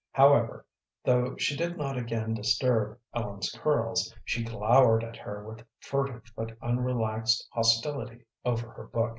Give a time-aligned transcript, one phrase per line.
[0.13, 0.65] However,
[1.03, 6.57] though she did not again disturb Ellen's curls, she glowered at her with furtive but
[6.59, 9.09] unrelaxed hostility over her book.